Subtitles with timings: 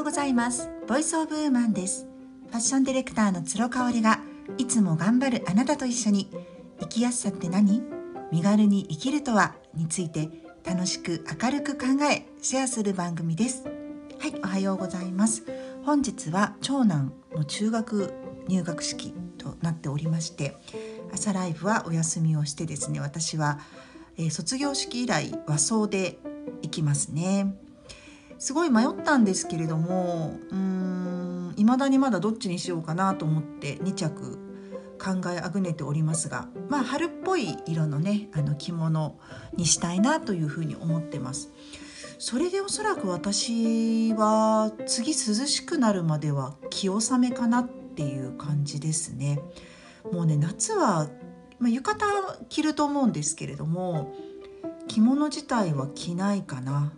[0.00, 0.70] ようございます。
[0.88, 2.06] ボイスオブウーマンです。
[2.48, 4.20] ファッションディレクターの鶴香織が
[4.56, 6.30] いつも頑張るあなたと一緒に
[6.80, 7.82] 生きやすさって何？
[8.32, 10.30] 身軽に生きるとはについて
[10.64, 13.64] 楽しく明るく考えシェアする番組です。
[14.18, 15.44] はいおはようございます。
[15.84, 18.14] 本日は長男の中学
[18.48, 20.56] 入学式となっておりまして
[21.12, 23.58] 朝ライブはお休みをしてですね私は、
[24.16, 26.18] えー、卒業式以来和装で
[26.62, 27.54] 行きますね。
[28.40, 34.38] すごい迷ったんですけれどもうーん未だにまだどっちにしようかなと思って2着
[34.98, 39.18] 考えあぐねておりますがまあ春っぽい色のねあの着物
[39.56, 41.52] にしたいなというふうに思ってます。
[42.18, 49.40] それでおそらく私は次涼しくなるまでは気納めかなっていう感じですね。
[50.12, 51.08] もうね夏は、
[51.58, 52.12] まあ、浴衣
[52.50, 54.14] 着ると思うんですけれども
[54.86, 56.92] 着物自体は着ないかな。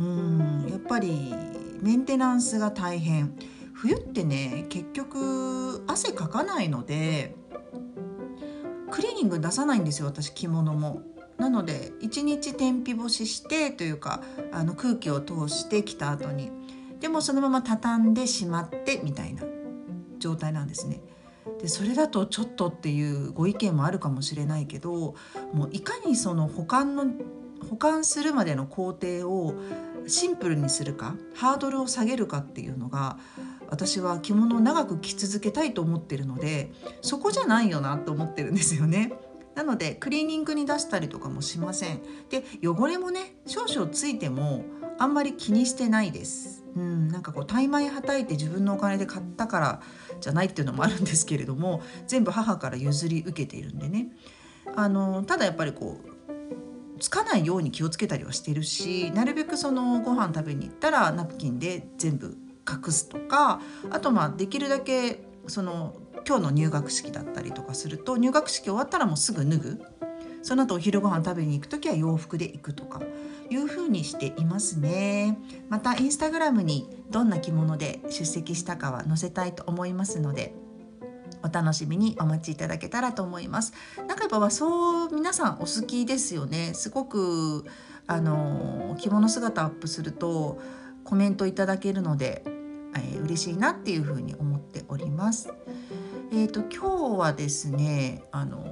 [0.00, 1.34] うんやっぱり
[1.82, 3.36] メンテナンスが大変
[3.74, 7.34] 冬ってね結局汗かかないので
[8.90, 11.02] クリーニング出さないんですよ私着物も。
[11.38, 16.50] なので1日天日干ししてというかあの空気を通してきた後に
[17.00, 19.44] でもそのまま畳んでしまってみたいな
[20.18, 21.00] 状態なんですね。
[21.62, 25.14] でそれだとちょっとっていうご意見もあるかもしれないけど
[25.54, 27.06] もういかにその保管の
[27.68, 29.54] 保管するまでの工程を
[30.06, 33.18] シンプルにするかハードルを下げるかっていうのが
[33.68, 36.70] 私は着物を長く着続けたいと思ってるので
[37.02, 39.12] そこじゃないよなと思ってるんですよね。
[39.54, 42.00] なのでクリーニングに出したりとかもしません。
[42.30, 44.64] で汚れもね少々ついても
[44.98, 46.64] あんまり気にしてないです。
[46.76, 49.82] うん、なんかこう大枚はたいて自分のお金で買ったから
[50.20, 54.08] じゃないっていうのもあるんですけれども全部母から譲り受けているんでね
[54.76, 56.09] あのただやっぱりこう
[57.00, 62.36] つかないように気をつけたりはしてるしなるべくそのご飯食べに行ったらナプキンで全部
[62.68, 65.96] 隠すとかあとまあできるだけその
[66.26, 69.82] 今日の入学式だったりとかすると入学式終わったらもうすぐ脱ぐ。
[70.42, 73.02] その後お昼ご飯食べに行く時は洋服で行くとか
[73.50, 75.38] いう風にしていますね。
[75.68, 80.54] またインスタグラムにどんな着物で出席したかは載せたいと思いますので
[81.42, 83.72] お楽しみにお待ちいただけたらと思います。
[83.96, 86.72] なんかやっぱ和装皆さんお好きですよね。
[86.74, 87.64] すごく
[88.06, 90.58] あの着物姿アップすると
[91.04, 92.42] コメントいただけるので、
[92.96, 95.52] えー、嬉しいなっていうふうに思っております。
[96.32, 98.64] えっ、ー、と今日はですねあの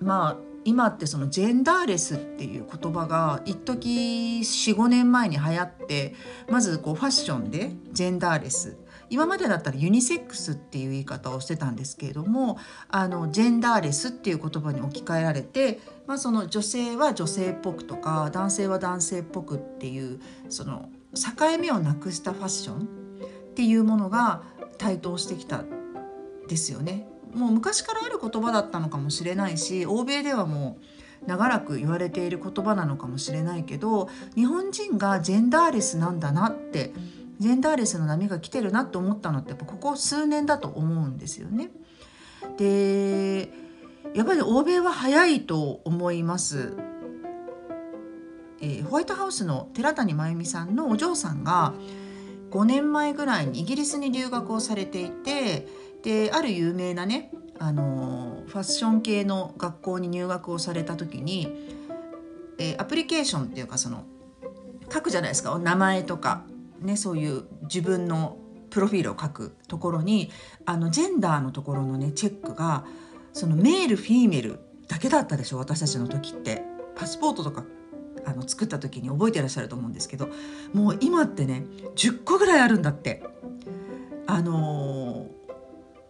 [0.00, 6.14] まあ今ってそのジェンダーレスっていう言葉が一時45年前に流行って
[6.48, 8.76] まずこうファッションでジェンダーレス
[9.12, 12.56] 今までだったらユニセックスっていう言い方をしてたんですけれども
[12.88, 20.18] あのジェンダーレスっていう言葉に置き換えられて、まあ、その女性は女性っぽくとか男性は男性っぽくっていう
[20.48, 24.44] その境目をなくしたファッションっていうものが
[24.78, 25.62] 台頭してきた
[26.48, 27.06] ですよね。
[27.34, 36.92] もう昔からある言葉だったのかもしれないし欧米ではもう長らく言われている言葉なのかもしれないけど日本人がジェンダーレスなんだなって
[37.42, 41.70] ジェンダーレスの波が来てるなって思ったのってやっぱここ数年だと思うんですよね。
[42.56, 43.50] で
[44.14, 46.76] やっぱり欧米は早いと思います。
[48.60, 51.74] えー、ホワイトハウスの寺谷真由美さんのお嬢さんが
[52.52, 55.66] 5年前ぐらいにイギリスに留学をされていて
[56.04, 61.48] である有名なねあのファッション系の学校に入学をされた時に、
[62.58, 64.04] えー、アプリケーションっていうかその
[64.92, 66.44] 書くじゃないですか名前とか
[66.82, 68.36] ね、そういう自分の
[68.70, 70.30] プロフィールを書くところに
[70.64, 72.84] あのジェンダーのところのねチェックが
[73.32, 76.72] そのメールフィーメルだけだったでしょ私たちの時って。
[76.94, 77.64] パスポートとか
[78.24, 80.28] あの作った時に覚えてらっしゃると思うんですけど
[80.72, 81.64] もう今ってね
[81.96, 83.22] 10個ぐらいあるんだって。
[84.24, 85.26] あの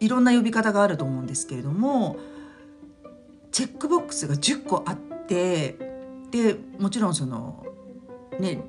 [0.00, 2.18] いろんな呼び方があると思うんですけれども
[3.50, 5.76] チェックボックスが10個あって
[6.30, 7.64] でもちろんその
[8.38, 8.60] ね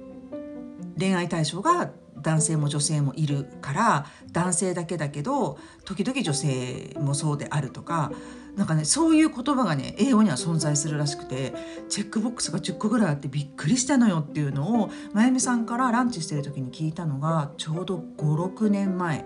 [0.98, 1.92] 恋愛対象が
[2.24, 8.12] 男性も女性もいるから男性だけだけど時々女性もそうであるとか
[8.56, 11.54] なんかねそういう言葉がね英語には存在するらしくて
[11.90, 19.26] チェックボックスが10個ぐらいあってびっくりしたのよっていうのをまゆみさんからランチしてる時に聞いたのがちょうど56年前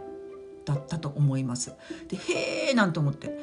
[0.66, 1.74] だったと思います。
[2.08, 3.38] でへえなんて思って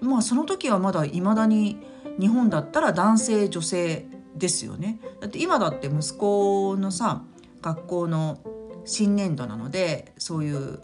[0.00, 1.78] まあその時はまだいまだに
[2.18, 4.06] 日本だったら男性女性
[4.36, 5.00] ですよね。
[5.20, 7.22] だって今だって息子のさ
[7.62, 8.40] 学校の
[8.90, 10.80] 新年度なのでそういう、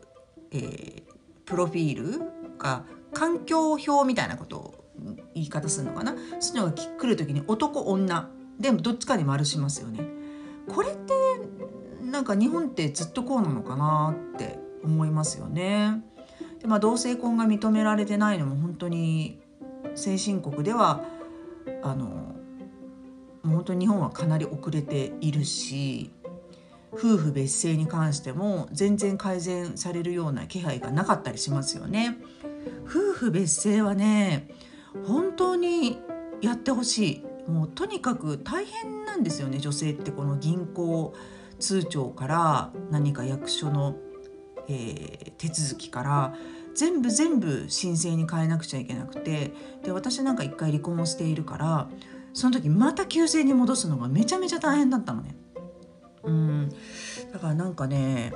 [0.52, 1.02] えー、
[1.44, 4.84] プロフィールが環境表みたいなことを
[5.34, 6.14] 言い方するのかな？
[6.40, 10.00] そういうのが来る時に男女でもどっちかに丸しますよね。
[10.68, 11.12] これって
[12.02, 16.02] なんか日本ってずっとこうなのかなって思いますよね。
[16.60, 19.38] でまあ、同性婚が認められてないのも本当に
[19.94, 21.04] 先進国では
[21.82, 22.34] あの
[23.42, 26.10] 本当に日本はかなり遅れているし
[26.96, 32.18] 夫婦別姓に関しても全然改善されるような気配がなかったりしますよね。
[32.84, 34.48] 夫婦別姓はね
[35.06, 35.98] 本当に
[36.40, 41.14] やってほしいもうとにかく大変なんですよね女性ってこの銀行
[41.58, 43.96] 通帳から何か役所の、
[44.68, 46.34] えー、手続きから
[46.74, 49.52] 全部全部申請に変えなくちゃいけなくて
[49.82, 51.88] で私なんか一回離婚をしているから
[52.34, 55.34] その時また旧姓に戻すのがめちゃめちゃ大変だったのね。
[56.26, 56.68] うん。
[57.32, 58.34] だからなんかね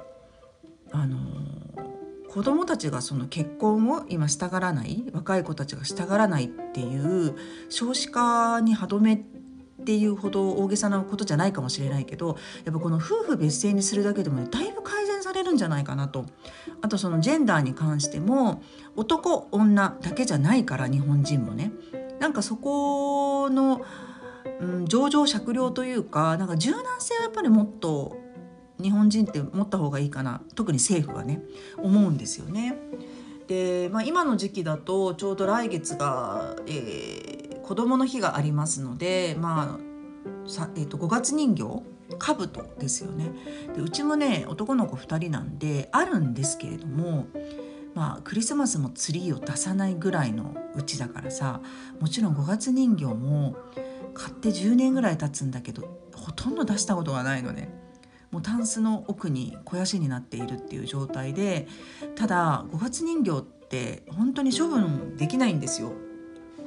[0.92, 1.18] あの
[2.28, 7.34] 子供たちがその結婚を今したがらない若い子たちがしたがらないっていう
[7.68, 9.18] 少子化に歯止めっ
[9.84, 16.26] ていうほど大げさなことじゃないかもしれないけどやっぱこの夫婦別姓にするだけでもねだいぶ改善されるんじゃないかなと。
[16.82, 18.62] あとそのジェンダーに関しても
[18.96, 21.72] 男女だけじゃないから日本人もね。
[22.20, 23.80] なんかそこの、
[24.60, 28.16] うん、上場酌量というかなんか柔軟性はやっぱりもっと
[28.80, 31.42] 日本人って持った方がいいかな特に政府はね
[31.78, 32.76] 思うんですよね。
[33.46, 39.90] で、まあ、今の時期だとちょうど来月が、えー、子どもの日がありますので、まあ
[40.48, 41.82] さえーと、5月人形
[42.18, 42.46] 兜
[42.78, 43.30] ですよね
[43.74, 47.26] でうちもね男の子2人なんであるんですけれども
[47.94, 51.60] まあクリスマスもツリーを出さないぐらいのうちだからさ
[52.00, 53.56] もちろん5月人形も
[54.20, 57.70] 買って10年ぐらい経つんだけどほとんど出したことがないのね。
[58.30, 61.66] もうタンスの奥に肥やしになっているっていう状態で
[62.14, 65.92] ただ五月人形って本当に処分できないんですよ。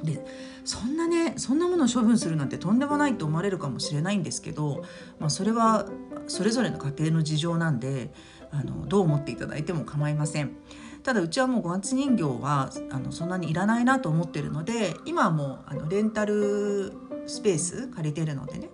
[0.02, 0.22] で
[0.64, 4.82] そんなねそんなものを処分するなんてとんでもないと思われるかもしれないんですけど、
[5.18, 5.88] まあ、それは
[6.26, 8.12] それぞれの家庭の事情なんで
[8.50, 10.56] あのどう思っていただいても構いません。
[11.04, 16.94] ただうちはもう五月人形はあのそんなにいらないなと思ってるので今はもうあのレンタル
[17.26, 18.68] スペース借りてるのでね。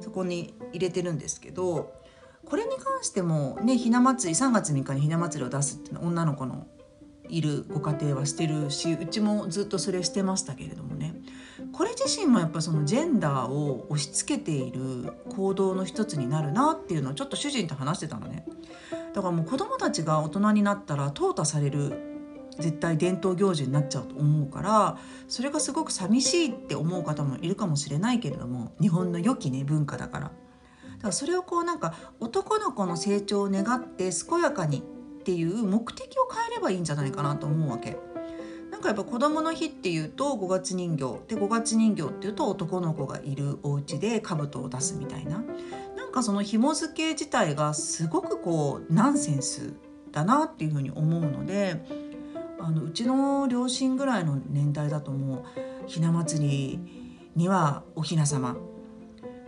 [0.00, 1.92] そこに入れてるんですけど
[2.44, 6.66] これに関してもねひな祭り3月3日にひな祭りを出すっていうのは女の子の
[7.28, 11.14] いるご家庭はしてるしうちもずっとそれしてましたけれどもね。
[11.72, 18.46] これ自身もやっぱそのジェンダーを押し付けている行動の一つになるなっていうのをちょっと主人と話してたのね。
[19.12, 22.15] だからもう子供たちが大人になったら淘汰される
[22.58, 24.98] 絶対伝統行事になっちゃうと思うから
[25.28, 30.32] それがすごく寂しいって思う方もいるかもしれないけれども日本の良きね文化だから。
[30.96, 37.98] だからそれをこうなんか男の子の成長を願って健やかにっていう目的を変えればいいんじゃないかなと思うわけ。
[38.70, 45.42] なんかやっぱ子供の日っていうと5月人形で5月人形っていうと男の子がいるお家で兜を出すみたいな
[45.96, 49.72] なんかその紐付け自体がすごくこうナンセンス
[50.12, 51.84] だなっていうふうに思うので
[52.58, 56.78] あのうちの両親ぐらいの年代だともうひな祭り
[57.34, 58.56] にはおひな様。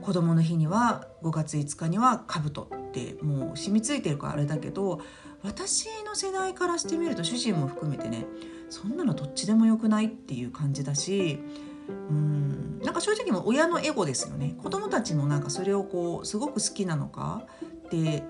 [0.01, 5.01] 子供の日には5月5日には兜ってもう染みついてるからあれだけど
[5.43, 8.25] 私の世代からしてみると主人も含めてね
[8.71, 11.41] そんなのどっちでもよくないっていう感じだし
[11.89, 14.55] うんなんか正直も親のエゴですよね。
[14.63, 17.43] 子供たちもなんかそれをこうすごく好きなのか
[17.87, 18.23] って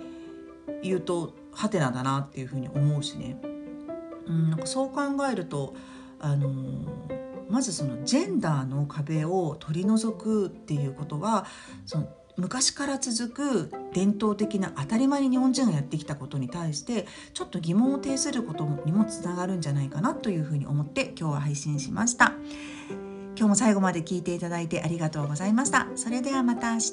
[0.83, 3.37] 言うとハテナだなっていうふうに思うしね。
[4.29, 5.75] うんなんかそう考えると
[6.21, 6.51] あの
[7.49, 11.47] まずそのジェンダーの壁を取り除くっていうことは
[11.87, 22.35] その昔から続く伝統的な当たり前に日本人がやってきたことに対してちょっと疑問を呈することにもつながるんじゃないかなというふうに思って今日は配信しました。
[23.37, 25.89] 今日も最後まで聞いていただいてありがとうございました。
[25.97, 26.93] それではまた明日。